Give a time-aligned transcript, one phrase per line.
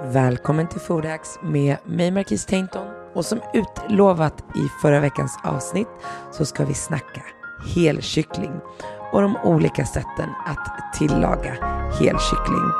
[0.00, 2.86] Välkommen till Foodhacks med mig Marquis Tainton.
[3.14, 5.88] Och som utlovat i förra veckans avsnitt
[6.30, 7.22] så ska vi snacka
[7.74, 8.52] helkyckling
[9.12, 11.52] och de olika sätten att tillaga
[12.00, 12.70] helkyckling.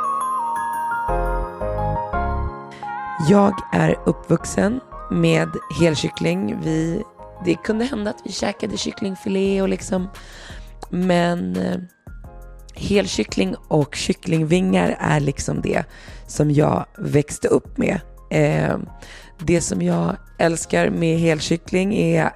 [3.28, 5.48] Jag är uppvuxen med
[5.80, 6.60] helkyckling.
[6.60, 7.02] Vi,
[7.44, 10.08] det kunde hända att vi käkade kycklingfilé och liksom,
[10.90, 11.78] men eh,
[12.74, 15.84] helkyckling och kycklingvingar är liksom det
[16.26, 18.00] som jag växte upp med.
[18.30, 18.76] Eh,
[19.38, 22.32] det som jag älskar med helkyckling är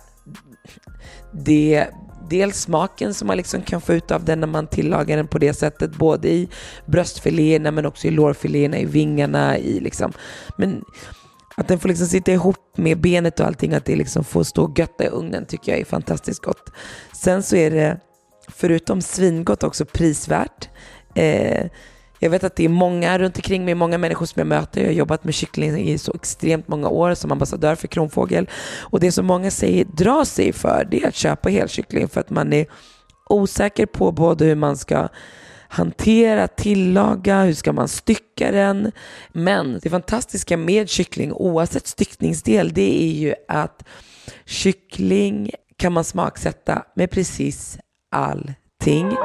[1.32, 1.86] det
[2.30, 5.38] dels smaken som man liksom kan få ut av den när man tillagar den på
[5.38, 6.48] det sättet, både i
[6.86, 10.12] bröstfiléerna men också i lårfiléerna, i vingarna, i liksom.
[10.58, 10.84] Men
[11.56, 14.64] att den får liksom sitta ihop med benet och allting, att det liksom får stå
[14.64, 16.72] och götta i ugnen tycker jag är fantastiskt gott.
[17.12, 18.00] Sen så är det,
[18.48, 20.68] förutom svingott, också prisvärt.
[21.14, 21.66] Eh,
[22.18, 24.80] jag vet att det är många runt omkring mig, många människor som jag möter.
[24.80, 28.50] Jag har jobbat med kyckling i så extremt många år som ambassadör för Kronfågel.
[28.80, 32.30] Och det som många säger drar sig för, det är att köpa helkyckling för att
[32.30, 32.66] man är
[33.28, 35.08] osäker på både hur man ska
[35.68, 38.92] hantera, tillaga, hur ska man stycka den.
[39.32, 43.84] Men det fantastiska med kyckling, oavsett styckningsdel, det är ju att
[44.44, 47.78] kyckling kan man smaksätta med precis
[48.12, 49.16] allting.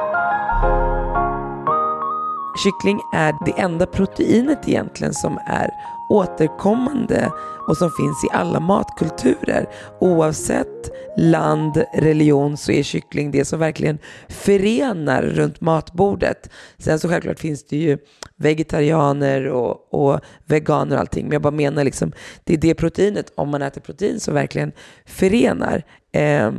[2.64, 5.70] Kyckling är det enda proteinet egentligen som är
[6.10, 7.32] återkommande
[7.68, 9.66] och som finns i alla matkulturer.
[10.00, 16.50] Oavsett land, religion så är kyckling det som verkligen förenar runt matbordet.
[16.78, 17.98] Sen så självklart finns det ju
[18.38, 21.26] vegetarianer och, och veganer och allting.
[21.26, 22.12] Men jag bara menar liksom,
[22.44, 24.72] det är det proteinet, om man äter protein, som verkligen
[25.06, 25.84] förenar.
[26.14, 26.52] Eh,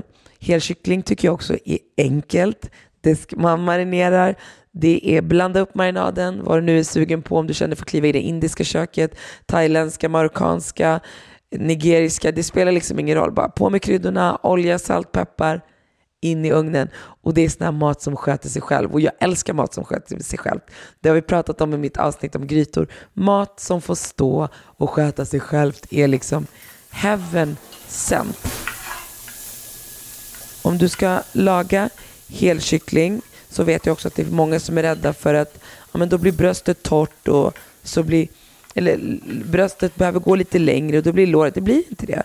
[0.42, 2.70] helkyckling tycker jag också är enkelt.
[3.00, 4.36] Det, man marinerar
[4.72, 7.82] det är blanda upp marinaden, vad du nu är sugen på, om du känner för
[7.82, 9.14] att kliva i det indiska köket,
[9.46, 11.00] thailändska, marockanska,
[11.50, 12.32] nigeriska.
[12.32, 13.32] Det spelar liksom ingen roll.
[13.32, 15.60] Bara på med kryddorna, olja, salt, peppar,
[16.20, 16.88] in i ugnen.
[17.22, 18.92] Och det är sån här mat som sköter sig själv.
[18.92, 20.60] Och jag älskar mat som sköter sig själv.
[21.00, 22.88] Det har vi pratat om i mitt avsnitt om grytor.
[23.12, 26.46] Mat som får stå och sköta sig självt är liksom
[26.90, 27.56] heaven
[27.88, 28.38] sent.
[30.62, 31.90] Om du ska laga
[32.28, 35.58] helkyckling så vet jag också att det är många som är rädda för att
[35.92, 38.28] ja, men då blir bröstet torrt och så blir
[38.74, 42.22] eller bröstet behöver gå lite längre och då blir låret, det blir inte det.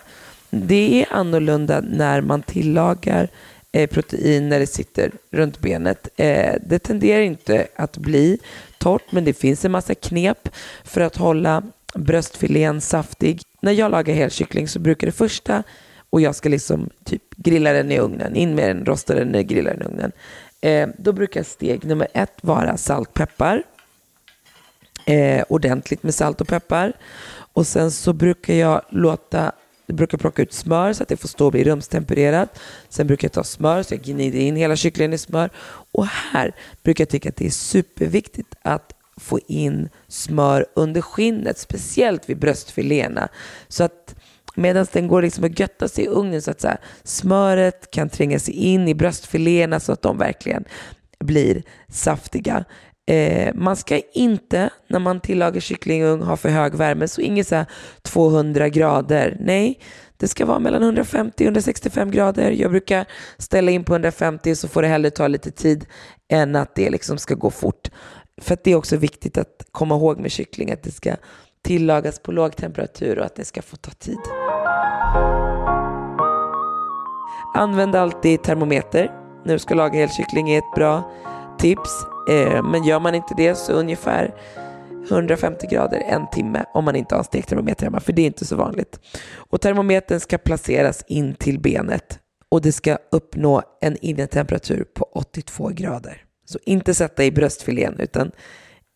[0.50, 3.28] Det är annorlunda när man tillagar
[3.72, 6.08] eh, protein när det sitter runt benet.
[6.16, 8.38] Eh, det tenderar inte att bli
[8.78, 10.48] torrt men det finns en massa knep
[10.84, 11.62] för att hålla
[11.94, 13.42] bröstfilén saftig.
[13.60, 15.62] När jag lagar helkyckling så brukar det första
[16.10, 19.70] och jag ska liksom typ grilla den i ugnen, in med den, rosta den, grilla
[19.70, 20.12] den i ugnen.
[20.60, 23.62] Eh, då brukar steg nummer ett vara salt, peppar.
[25.06, 26.92] Eh, ordentligt med salt och peppar.
[27.52, 29.52] Och sen så brukar jag låta
[29.88, 32.60] jag brukar plocka ut smör så att det får stå och bli rumstempererat.
[32.88, 35.50] Sen brukar jag ta smör så jag gnider in hela kycklingen i smör.
[35.92, 41.58] Och här brukar jag tycka att det är superviktigt att få in smör under skinnet,
[41.58, 43.28] speciellt vid bröstfiléerna.
[43.68, 44.14] Så att
[44.58, 48.08] Medan den går liksom att götta sig i ugnen så att så här, smöret kan
[48.08, 50.64] tränga sig in i bröstfiléerna så att de verkligen
[51.24, 52.64] blir saftiga.
[53.08, 57.08] Eh, man ska inte, när man tillagar kycklingugn, ha för hög värme.
[57.08, 57.66] Så inget så här
[58.02, 59.36] 200 grader.
[59.40, 59.80] Nej,
[60.16, 62.50] det ska vara mellan 150 och 165 grader.
[62.50, 63.06] Jag brukar
[63.38, 65.86] ställa in på 150 så får det hellre ta lite tid
[66.28, 67.90] än att det liksom ska gå fort.
[68.40, 71.16] För det är också viktigt att komma ihåg med kyckling att det ska
[71.62, 74.18] tillagas på låg temperatur och att det ska få ta tid.
[77.54, 79.10] Använd alltid termometer
[79.44, 81.10] när du ska laga helkyckling är ett bra
[81.58, 81.90] tips.
[82.30, 84.34] Eh, men gör man inte det så ungefär
[85.10, 88.44] 150 grader en timme om man inte har en stektermometer hemma, för det är inte
[88.44, 89.00] så vanligt.
[89.36, 92.18] Och termometern ska placeras in till benet
[92.48, 96.24] och det ska uppnå en innetemperatur på 82 grader.
[96.44, 98.30] Så inte sätta i bröstfilén utan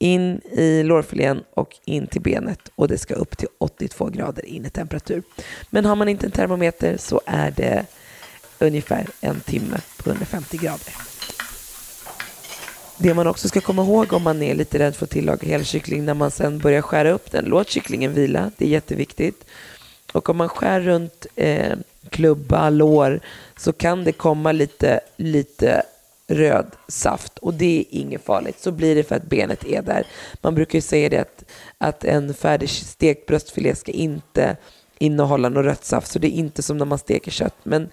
[0.02, 5.22] in i lårfilén och in till benet och det ska upp till 82 grader innetemperatur.
[5.70, 7.86] Men har man inte en termometer så är det
[8.58, 10.94] ungefär en timme på 150 grader.
[12.98, 15.64] Det man också ska komma ihåg om man är lite rädd för att tillaga hel
[15.64, 19.44] kyckling när man sen börjar skära upp den, låt kycklingen vila, det är jätteviktigt.
[20.12, 21.76] Och om man skär runt eh,
[22.10, 23.20] klubba, lår,
[23.56, 25.82] så kan det komma lite, lite
[26.26, 28.60] röd saft och det är inget farligt.
[28.60, 30.06] Så blir det för att benet är där.
[30.40, 31.44] Man brukar ju säga det att,
[31.78, 34.56] att en färdigstekt bröstfilé ska inte
[34.98, 37.56] innehålla något rött saft, så det är inte som när man steker kött.
[37.62, 37.90] Men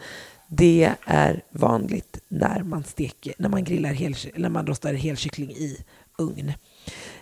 [0.47, 5.77] det är vanligt när man steker, när man grillar hel, när man rostar helkyckling i
[6.17, 6.53] ugn.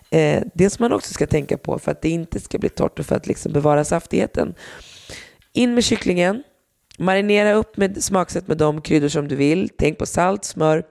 [0.10, 3.00] Eh, det som man också ska tänka på för att det inte ska bli torrt
[3.00, 4.56] och för att liksom bevara saftigheten.
[5.54, 6.44] In med kycklingen,
[6.98, 9.70] marinera upp med smaksätt med de kryddor som du vill.
[9.78, 10.84] Tänk på salt, smör,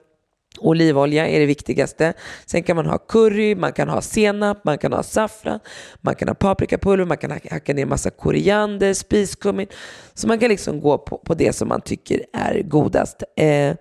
[0.59, 2.13] Olivolja är det viktigaste.
[2.45, 5.59] Sen kan man ha curry, man kan ha senap, man kan ha saffran,
[6.01, 9.67] man kan ha paprikapulver, man kan hacka ner massa koriander, spiskummin.
[10.13, 13.23] Så man kan liksom gå på, på det som man tycker är godast.
[13.35, 13.75] Eh,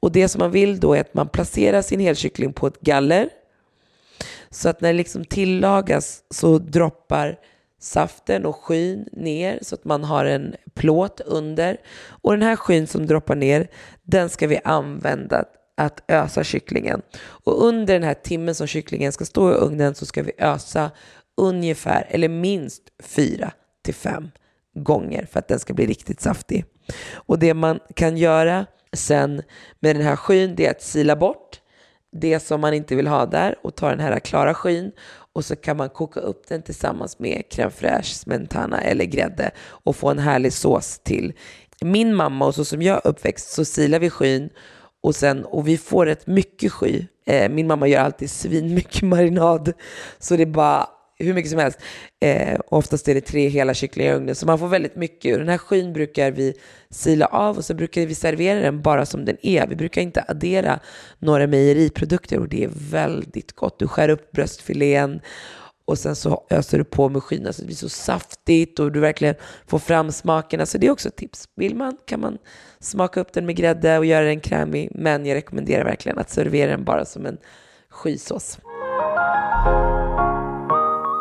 [0.00, 3.28] och det som man vill då är att man placerar sin helkyckling på ett galler.
[4.50, 7.38] Så att när det liksom tillagas så droppar
[7.80, 11.76] saften och skyn ner så att man har en plåt under.
[12.06, 13.68] Och den här skyn som droppar ner,
[14.02, 15.44] den ska vi använda
[15.76, 17.02] att ösa kycklingen.
[17.20, 20.90] Och under den här timmen som kycklingen ska stå i ugnen så ska vi ösa
[21.36, 23.52] ungefär, eller minst fyra
[23.84, 24.30] till fem
[24.74, 26.64] gånger för att den ska bli riktigt saftig.
[27.14, 29.42] Och det man kan göra sen
[29.80, 31.60] med den här skyn det är att sila bort
[32.12, 34.92] det som man inte vill ha där och ta den här klara skyn
[35.32, 39.96] och så kan man koka upp den tillsammans med crème fraîche, smetana eller grädde och
[39.96, 41.32] få en härlig sås till.
[41.80, 44.50] Min mamma och så som jag är uppväxt så silar vi skyn
[45.04, 47.06] och, sen, och vi får rätt mycket sky.
[47.26, 49.72] Eh, min mamma gör alltid svin mycket marinad.
[50.18, 50.86] Så det är bara
[51.18, 51.78] hur mycket som helst.
[52.20, 55.38] Eh, oftast är det tre hela kycklingar i ugnen, så man får väldigt mycket.
[55.38, 56.54] Den här skyn brukar vi
[56.90, 59.66] sila av och så brukar vi servera den bara som den är.
[59.66, 60.80] Vi brukar inte addera
[61.18, 63.78] några mejeriprodukter och det är väldigt gott.
[63.78, 65.20] Du skär upp bröstfilén
[65.84, 69.00] och sen så öser du på med skyn så det blir så saftigt och du
[69.00, 69.34] verkligen
[69.66, 70.60] får fram smakerna.
[70.60, 71.48] Så alltså, det är också ett tips.
[71.56, 72.38] Vill man kan man
[72.80, 76.70] smaka upp den med grädde och göra den krämig, men jag rekommenderar verkligen att servera
[76.70, 77.38] den bara som en
[77.90, 78.58] skysås.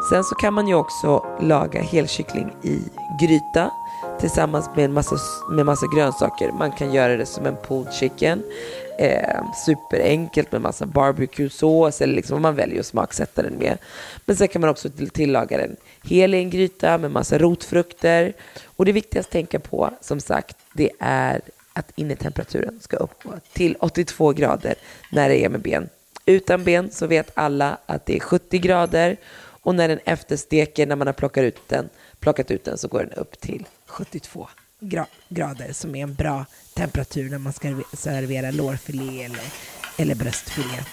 [0.10, 2.80] Sen så kan man ju också laga helkyckling i
[3.22, 3.72] gryta
[4.20, 5.16] tillsammans med en massa,
[5.52, 6.52] med massa grönsaker.
[6.52, 8.44] Man kan göra det som en pulled chicken.
[8.98, 13.78] Eh, superenkelt med massa barbecue-sås eller liksom vad man väljer att smaksätta den med.
[14.26, 18.34] Men sen kan man också tillaga den hel i en gryta med massa rotfrukter.
[18.66, 21.42] Och det viktigaste att tänka på, som sagt, det är
[21.74, 24.76] att innetemperaturen ska uppgå till 82 grader
[25.12, 25.90] när det är med ben.
[26.26, 29.18] Utan ben så vet alla att det är 70 grader
[29.64, 33.00] och när den eftersteker, när man har plockat ut den, plockat ut den så går
[33.00, 34.48] den upp till 72
[35.30, 39.44] grader som är en bra temperatur när man ska servera lårfilé eller,
[39.98, 40.84] eller bröstfilé.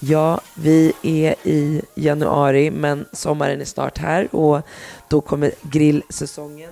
[0.00, 4.62] Ja, vi är i januari men sommaren är snart här och
[5.08, 6.70] då kommer grillsäsongen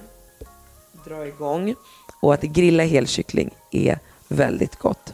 [1.05, 1.75] dra igång
[2.21, 3.99] och att grilla helkyckling är
[4.29, 5.13] väldigt gott.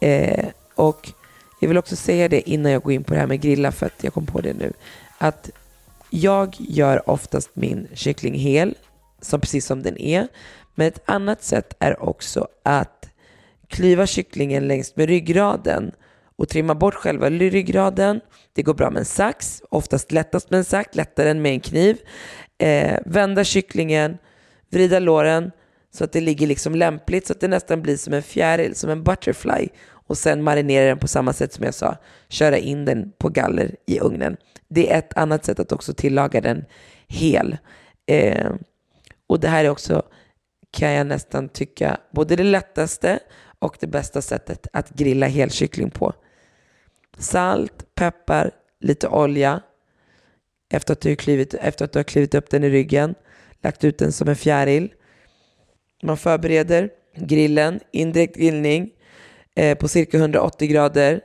[0.00, 1.12] Eh, och
[1.60, 3.86] jag vill också säga det innan jag går in på det här med grilla för
[3.86, 4.72] att jag kom på det nu.
[5.18, 5.50] Att
[6.14, 8.74] jag gör oftast min kyckling hel,
[9.20, 10.28] som precis som den är.
[10.74, 13.08] Men ett annat sätt är också att
[13.68, 15.92] klyva kycklingen längs med ryggraden
[16.36, 18.20] och trimma bort själva ryggraden.
[18.52, 21.60] Det går bra med en sax, oftast lättast med en sax, lättare än med en
[21.60, 21.98] kniv.
[22.58, 24.18] Eh, vända kycklingen,
[24.70, 25.50] vrida låren
[25.94, 28.90] så att det ligger liksom lämpligt så att det nästan blir som en fjäril, som
[28.90, 29.68] en butterfly
[30.12, 31.96] och sen marinera den på samma sätt som jag sa,
[32.28, 34.36] köra in den på galler i ugnen.
[34.68, 36.64] Det är ett annat sätt att också tillaga den
[37.08, 37.56] hel.
[38.06, 38.50] Eh,
[39.26, 40.02] och det här är också,
[40.70, 43.18] kan jag nästan tycka, både det lättaste
[43.58, 46.12] och det bästa sättet att grilla helkyckling på.
[47.18, 48.50] Salt, peppar,
[48.80, 49.62] lite olja
[50.72, 53.14] efter att, du klivit, efter att du har klivit upp den i ryggen,
[53.62, 54.92] lagt ut den som en fjäril.
[56.02, 58.90] Man förbereder grillen, indirekt grillning,
[59.54, 61.20] eh, på cirka 180 grader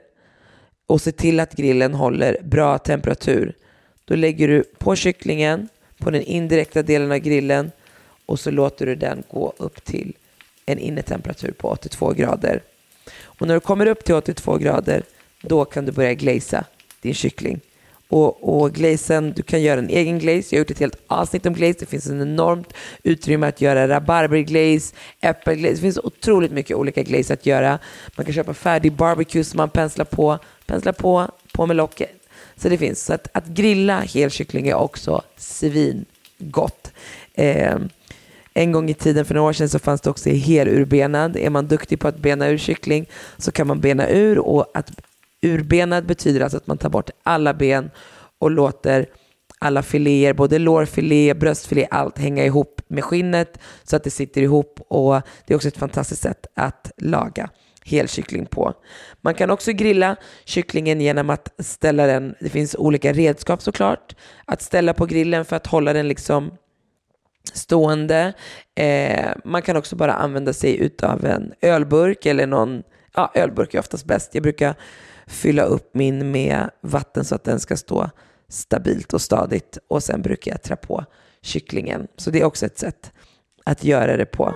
[0.88, 3.54] och se till att grillen håller bra temperatur.
[4.06, 7.72] Då lägger du på kycklingen på den indirekta delen av grillen
[8.26, 10.16] och så låter du den gå upp till
[10.66, 12.62] en innetemperatur på 82 grader.
[13.24, 15.04] Och när du kommer upp till 82 grader
[15.42, 16.66] då kan du börja glazea
[17.02, 17.60] din kyckling.
[18.10, 20.48] Och, och glazen, du kan göra en egen glaze.
[20.56, 21.80] Jag har gjort ett helt avsnitt om glaze.
[21.80, 22.74] Det finns en enormt
[23.04, 25.76] utrymme att göra rabarberglaze, äppelglaze.
[25.76, 27.80] Det finns otroligt mycket olika glaze att göra.
[28.16, 30.40] Man kan köpa färdig barbecue som man penslar på.
[30.66, 32.10] Penslar på, på med locket.
[32.58, 33.06] Så det finns.
[33.06, 36.92] Så att, att grilla helkyckling är också svingott.
[37.34, 37.76] Eh,
[38.54, 41.38] En gång i tiden för några år sedan så fanns det också helurbenad.
[41.38, 43.06] Är man duktig på att bena ur kyckling
[43.38, 44.92] så kan man bena ur och att
[45.42, 47.92] urbenad betyder alltså att man tar bort alla ben
[48.40, 49.06] och låter
[49.60, 54.80] alla filéer, både lårfilé, bröstfilé, allt hänga ihop med skinnet så att det sitter ihop
[54.88, 57.50] och det är också ett fantastiskt sätt att laga
[57.86, 58.74] helkyckling på.
[59.22, 60.16] Man kan också grilla
[60.46, 64.16] kycklingen genom att ställa den, det finns olika redskap såklart,
[64.46, 66.52] att ställa på grillen för att hålla den liksom
[67.54, 68.34] stående.
[68.76, 73.80] Eh, man kan också bara använda sig av en ölburk eller någon, ja ölburk är
[73.80, 74.36] oftast bäst.
[74.36, 74.76] Jag brukar
[75.28, 78.10] fylla upp min med vatten så att den ska stå
[78.50, 81.06] stabilt och stadigt och sen brukar jag trä på
[81.42, 82.08] kycklingen.
[82.18, 83.12] Så det är också ett sätt
[83.66, 84.54] att göra det på.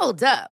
[0.00, 0.53] Hold up.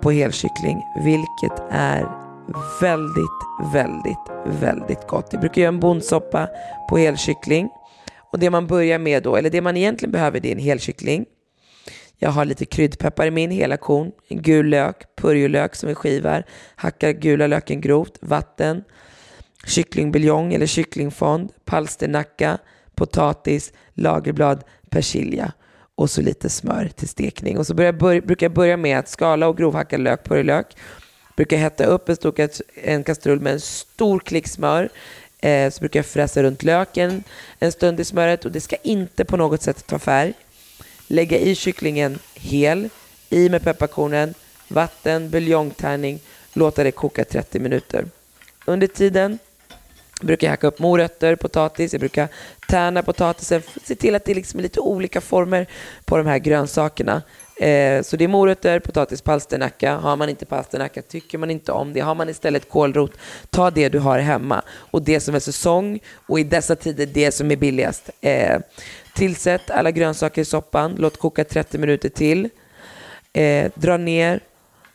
[0.00, 2.06] på helkyckling, vilket är
[2.80, 5.28] väldigt, väldigt, väldigt gott.
[5.30, 6.48] Jag brukar göra en bondsoppa
[6.88, 7.68] på helkyckling.
[8.32, 11.24] Och det man börjar med då, eller det man egentligen behöver, det är en helkyckling.
[12.18, 16.44] Jag har lite kryddpeppar i min, hela korn, en gul lök, purjolök som vi skivar,
[16.76, 18.84] hackar gula löken grovt, vatten,
[19.66, 22.58] kycklingbuljong eller kycklingfond, palsternacka,
[22.94, 25.52] potatis, lagerblad, persilja
[25.96, 27.58] och så lite smör till stekning.
[27.58, 30.76] Och så börjar, bör, brukar jag börja med att skala och grovhacka lök, purjolök.
[31.36, 32.34] Brukar hetta upp en, stor,
[32.74, 34.88] en kastrull med en stor klick smör.
[35.38, 37.24] Eh, så brukar jag fräsa runt löken
[37.58, 40.32] en stund i smöret och det ska inte på något sätt ta färg.
[41.06, 42.88] Lägga i kycklingen hel,
[43.30, 44.34] i med pepparkornen,
[44.68, 46.20] vatten, buljongtärning,
[46.52, 48.06] låta det koka 30 minuter.
[48.64, 49.38] Under tiden
[50.20, 52.28] jag brukar hacka upp morötter, potatis, jag brukar
[52.68, 55.66] tärna potatisen, se till att det liksom är lite olika former
[56.04, 57.22] på de här grönsakerna.
[57.60, 59.96] Eh, så det är morötter, potatis, palsternacka.
[59.96, 62.00] Har man inte palsternacka tycker man inte om det.
[62.00, 63.12] Har man istället kålrot,
[63.50, 64.62] ta det du har hemma.
[64.68, 68.10] Och det som är säsong och i dessa tider det som är billigast.
[68.20, 68.58] Eh,
[69.14, 72.48] tillsätt alla grönsaker i soppan, låt koka 30 minuter till.
[73.32, 74.40] Eh, dra ner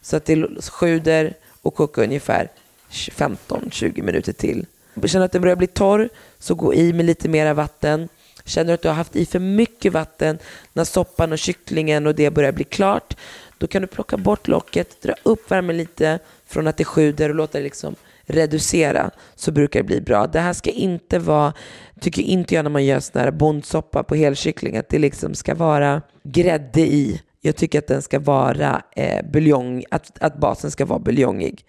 [0.01, 2.49] så att det sjuder och koka ungefär
[2.89, 4.65] 15-20 minuter till.
[5.05, 8.09] Känner att den börjar bli torr, så gå i med lite mera vatten.
[8.45, 10.39] Känner du att du har haft i för mycket vatten
[10.73, 13.17] när soppan och kycklingen och det börjar bli klart,
[13.57, 17.35] då kan du plocka bort locket, dra upp värmen lite från att det sjuder och
[17.35, 17.95] låta det liksom
[18.25, 20.27] reducera så brukar det bli bra.
[20.27, 21.53] Det här ska inte vara,
[21.99, 25.55] tycker inte jag när man gör sån här bondsoppa på helkyckling, att det liksom ska
[25.55, 27.21] vara grädde i.
[27.41, 31.65] Jag tycker att den ska vara eh, buljong, att, att basen ska vara buljongig.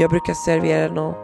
[0.00, 1.14] Jag brukar servera några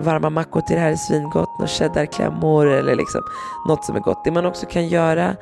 [0.00, 3.20] varma mackor till det här är svingott, några cheddarklämmor eller liksom
[3.68, 4.24] något som är gott.
[4.24, 5.36] Det man också kan göra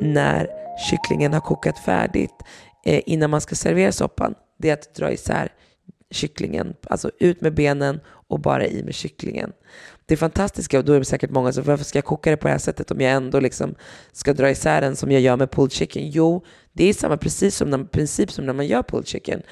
[0.00, 0.48] när
[0.90, 2.34] kycklingen har kokat färdigt
[2.84, 5.52] eh, innan man ska servera soppan, det är att dra isär
[6.10, 9.52] kycklingen, alltså ut med benen och bara i med kycklingen.
[10.06, 12.48] Det fantastiska, och då är det säkert många som varför ska jag koka det på
[12.48, 13.74] det här sättet om jag ändå liksom
[14.12, 16.10] ska dra isär den som jag gör med pulled chicken?
[16.10, 19.42] Jo, det är samma precis som när, princip som när man gör pulled chicken.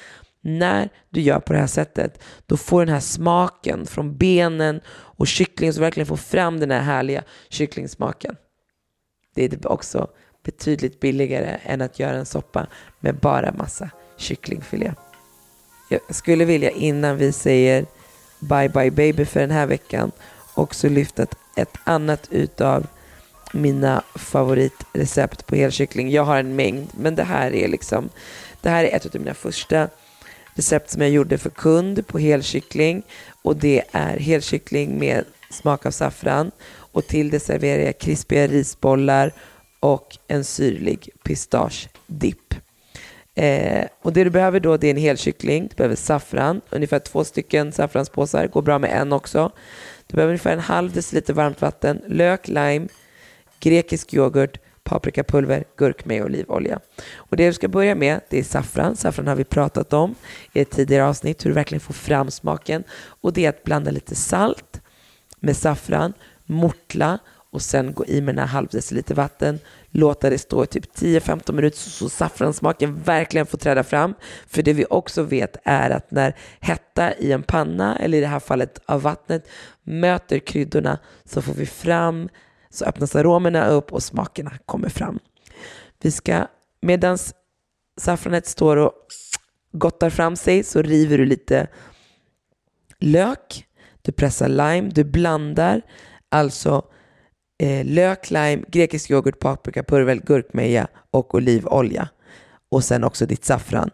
[0.43, 5.27] När du gör på det här sättet, då får den här smaken från benen och
[5.27, 8.35] kycklingen, så verkligen får fram den här härliga kycklingsmaken.
[9.35, 10.07] Det är också
[10.43, 12.67] betydligt billigare än att göra en soppa
[12.99, 14.93] med bara massa kycklingfilé.
[15.89, 17.85] Jag skulle vilja innan vi säger
[18.39, 20.11] bye bye baby för den här veckan
[20.53, 22.87] också lyfta ett annat utav
[23.53, 26.09] mina favoritrecept på helkyckling.
[26.11, 28.09] Jag har en mängd, men det här är liksom,
[28.61, 29.89] det här är ett av mina första
[30.55, 33.03] recept som jag gjorde för kund på helkyckling
[33.41, 39.33] och det är helkyckling med smak av saffran och till det serverar jag krispiga risbollar
[39.79, 42.53] och en syrlig pistagedipp.
[43.35, 47.23] Eh, och det du behöver då det är en helkyckling, du behöver saffran, ungefär två
[47.23, 49.51] stycken saffranspåsar, går bra med en också.
[50.07, 52.87] Du behöver ungefär en halv deciliter varmt vatten, lök, lime,
[53.59, 54.57] grekisk yoghurt,
[54.91, 56.79] paprikapulver, gurkmeja och olivolja.
[57.15, 58.95] Och det du ska börja med det är saffran.
[58.95, 60.15] Saffran har vi pratat om
[60.53, 62.83] i ett tidigare avsnitt, hur du verkligen får fram smaken.
[63.21, 64.81] Och det är att blanda lite salt
[65.39, 66.13] med saffran,
[66.45, 67.19] mortla
[67.51, 70.95] och sen gå i med den här halv deciliter vatten, låta det stå i typ
[70.95, 74.13] 10-15 minuter så saffranssmaken verkligen får träda fram.
[74.47, 78.27] För det vi också vet är att när hetta i en panna, eller i det
[78.27, 79.47] här fallet av vattnet,
[79.83, 82.29] möter kryddorna så får vi fram,
[82.71, 85.19] så öppnas aromerna upp och smakerna kommer fram.
[86.01, 86.47] Vi ska,
[86.81, 87.17] medan
[87.99, 88.93] saffranet står och
[89.71, 91.67] gottar fram sig så river du lite
[92.99, 93.67] lök,
[94.01, 95.81] du pressar lime, du blandar
[96.29, 96.85] alltså
[97.63, 102.09] eh, lök, lime, grekisk yoghurt, paprika, purvel, gurkmeja och olivolja.
[102.69, 103.89] Och sen också ditt saffran.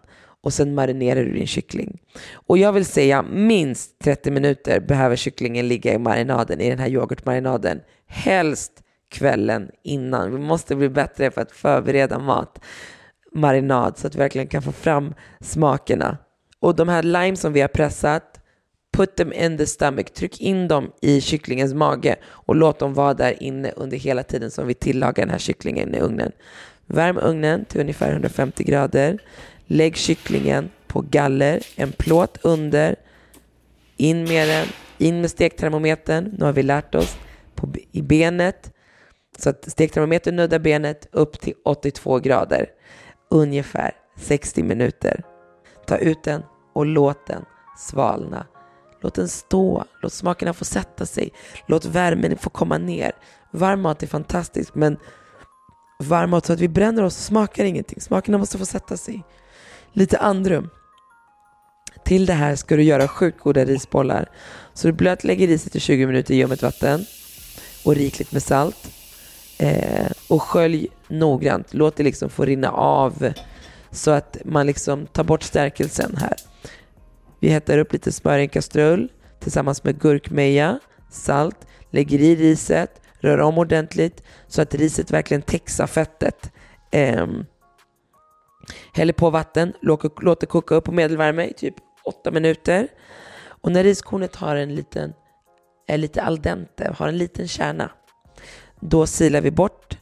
[0.47, 1.99] Och sen marinerar du din kyckling.
[2.33, 6.87] Och jag vill säga minst 30 minuter behöver kycklingen ligga i marinaden, i den här
[6.87, 7.81] yoghurtmarinaden.
[8.05, 8.71] Helst
[9.09, 10.31] kvällen innan.
[10.31, 12.59] Vi måste bli bättre på att förbereda mat,
[13.33, 16.17] marinad, så att vi verkligen kan få fram smakerna.
[16.59, 18.41] Och de här lime som vi har pressat,
[18.91, 20.05] Put them in the stomach.
[20.05, 24.51] Tryck in dem i kycklingens mage och låt dem vara där inne under hela tiden
[24.51, 26.31] som vi tillagar den här kycklingen i ugnen.
[26.85, 29.19] Värm ugnen till ungefär 150 grader.
[29.67, 32.95] Lägg kycklingen på galler, en plåt under.
[33.97, 36.35] In med den, in med stektermometern.
[36.37, 37.17] Nu har vi lärt oss
[37.55, 38.73] på, i benet.
[39.37, 42.65] Så att stektermometern nuddar benet upp till 82 grader.
[43.29, 45.23] Ungefär 60 minuter.
[45.85, 46.43] Ta ut den
[46.73, 47.45] och låt den
[47.77, 48.45] svalna
[49.01, 51.33] Låt den stå, låt smakerna få sätta sig,
[51.67, 53.11] låt värmen få komma ner.
[53.51, 54.97] Varm mat är fantastiskt, men
[55.99, 58.01] varm mat så att vi bränner oss smakar ingenting.
[58.01, 59.23] Smakerna måste få sätta sig.
[59.97, 60.69] Lite andrum.
[62.05, 64.29] Till det här ska du göra sjukt goda risbollar.
[64.73, 67.05] Så du blötlägger riset i 20 minuter i ljummet vatten
[67.85, 68.91] och rikligt med salt.
[69.59, 71.73] Eh, och skölj noggrant.
[71.73, 73.33] Låt det liksom få rinna av
[73.91, 76.35] så att man liksom tar bort stärkelsen här.
[77.39, 80.79] Vi hettar upp lite smör i en kastrull tillsammans med gurkmeja,
[81.09, 86.51] salt, lägger i riset, rör om ordentligt så att riset verkligen täcks av fettet.
[86.91, 87.27] Eh,
[88.93, 89.73] häller på vatten,
[90.21, 91.75] låter koka upp på medelvärme i typ
[92.05, 92.87] 8 minuter.
[93.61, 95.13] Och när riskornet har en liten,
[95.87, 97.91] är lite al dente, har en liten kärna,
[98.79, 99.97] då silar vi bort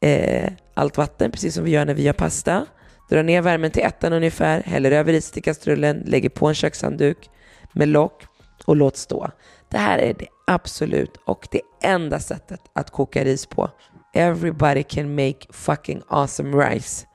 [0.00, 2.66] eh, allt vatten, precis som vi gör när vi gör pasta.
[3.10, 7.30] Drar ner värmen till ettan ungefär, häller över riset i kastrullen, lägger på en kökshandduk
[7.72, 8.22] med lock
[8.64, 9.30] och låt stå.
[9.68, 13.70] Det här är det absolut och det enda sättet att koka ris på.
[14.14, 17.07] Everybody can make fucking awesome rice.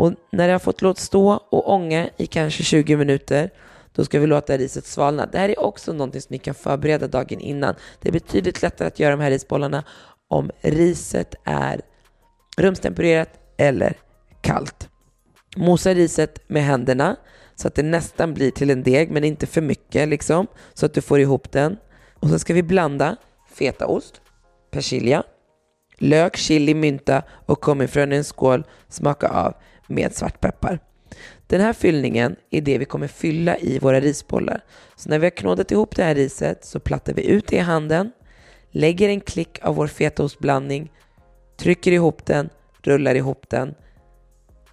[0.00, 3.50] Och när det har fått låt stå och ånga i kanske 20 minuter,
[3.94, 5.26] då ska vi låta riset svalna.
[5.26, 7.74] Det här är också någonting som ni kan förbereda dagen innan.
[8.00, 9.84] Det är betydligt lättare att göra de här risbollarna
[10.28, 11.80] om riset är
[12.56, 13.96] rumstempererat eller
[14.40, 14.88] kallt.
[15.56, 17.16] Mosa riset med händerna
[17.56, 20.94] så att det nästan blir till en deg men inte för mycket liksom så att
[20.94, 21.76] du får ihop den.
[22.14, 23.16] Och sen ska vi blanda
[23.54, 24.20] fetaost,
[24.70, 25.22] persilja,
[25.98, 28.64] lök, chili, mynta och kumminfrön i en skål.
[28.88, 29.54] Smaka av
[29.90, 30.78] med svartpeppar.
[31.46, 34.64] Den här fyllningen är det vi kommer fylla i våra risbollar.
[34.96, 37.58] Så när vi har knådat ihop det här riset så plattar vi ut det i
[37.58, 38.12] handen,
[38.70, 40.92] lägger en klick av vår fetaostblandning,
[41.56, 42.50] trycker ihop den,
[42.82, 43.74] rullar ihop den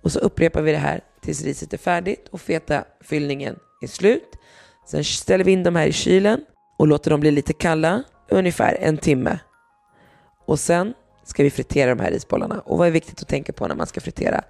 [0.02, 4.36] och så upprepar vi det här tills riset är färdigt och feta fyllningen är slut.
[4.88, 6.46] Sen ställer vi in de här i kylen
[6.78, 9.40] och låter dem bli lite kalla, ungefär en timme.
[10.46, 12.60] Och sen ska vi fritera de här risbollarna.
[12.60, 14.44] Och vad är viktigt att tänka på när man ska fritera?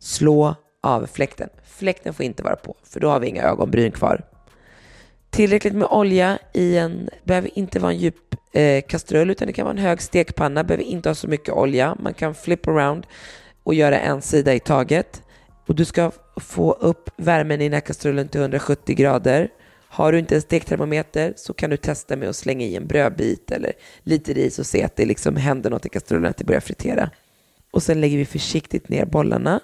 [0.00, 1.48] Slå av fläkten.
[1.64, 4.24] Fläkten får inte vara på, för då har vi inga ögonbryn kvar.
[5.30, 9.64] Tillräckligt med olja i en, behöver inte vara en djup eh, kastrull, utan det kan
[9.64, 11.96] vara en hög stekpanna, behöver inte ha så mycket olja.
[12.00, 13.06] Man kan flip around
[13.62, 15.22] och göra en sida i taget.
[15.66, 19.48] Och du ska få upp värmen i den här kastrullen till 170 grader.
[19.88, 23.50] Har du inte en stektermometer så kan du testa med att slänga i en brödbit
[23.50, 26.60] eller lite ris och se att det liksom händer något i kastrullen, att det börjar
[26.60, 27.10] fritera.
[27.70, 29.60] Och sen lägger vi försiktigt ner bollarna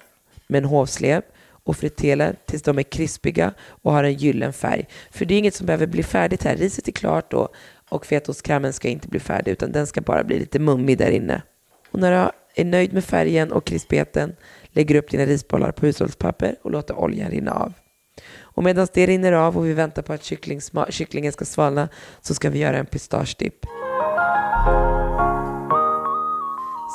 [0.46, 1.22] med en hovslev
[1.66, 4.88] och friterar tills de är krispiga och har en gyllen färg.
[5.10, 6.56] För det är inget som behöver bli färdigt här.
[6.56, 7.48] Riset är klart då
[7.88, 11.42] och fetaostkrämen ska inte bli färdig utan den ska bara bli lite mummig där inne.
[11.90, 14.36] Och när du är nöjd med färgen och krispigheten
[14.68, 17.72] lägger du upp dina risbollar på hushållspapper och låter oljan rinna av.
[18.38, 20.24] Och medan det rinner av och vi väntar på att
[20.90, 21.88] kycklingen ska svalna
[22.20, 23.66] så ska vi göra en pistagedipp.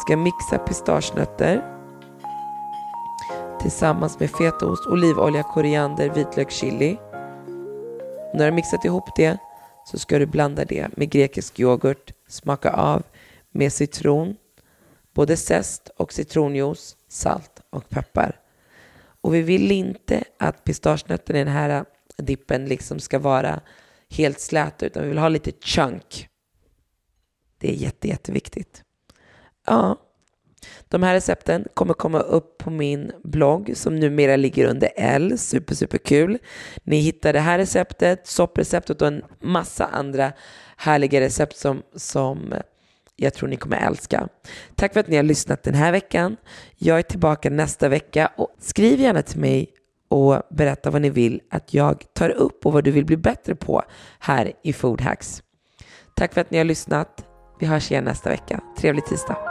[0.05, 1.80] Ska mixa pistagenötter
[3.61, 6.97] tillsammans med fetaost, olivolja, koriander, vitlök, chili.
[8.33, 9.37] När du har mixat ihop det
[9.85, 13.03] så ska du blanda det med grekisk yoghurt, smaka av
[13.51, 14.35] med citron,
[15.13, 18.39] både zest och citronjuice, salt och peppar.
[19.21, 21.85] Och vi vill inte att pistagenötterna i den här
[22.17, 23.61] dippen liksom ska vara
[24.09, 26.27] helt släta utan vi vill ha lite chunk.
[27.57, 28.83] Det är jätte, jätteviktigt.
[29.67, 29.97] Ja,
[30.87, 35.37] de här recepten kommer komma upp på min blogg som numera ligger under L.
[35.37, 36.37] Super, super kul.
[36.83, 40.31] Ni hittar det här receptet, soppreceptet och en massa andra
[40.77, 42.53] härliga recept som, som
[43.15, 44.27] jag tror ni kommer älska.
[44.75, 46.37] Tack för att ni har lyssnat den här veckan.
[46.75, 49.73] Jag är tillbaka nästa vecka och skriv gärna till mig
[50.07, 53.55] och berätta vad ni vill att jag tar upp och vad du vill bli bättre
[53.55, 53.83] på
[54.19, 55.43] här i Food Hacks.
[56.15, 57.25] Tack för att ni har lyssnat.
[57.59, 58.59] Vi hörs igen nästa vecka.
[58.77, 59.50] Trevlig tisdag.